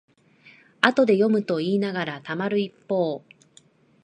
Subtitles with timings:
[0.81, 3.23] 後で読むといいながらたまる一方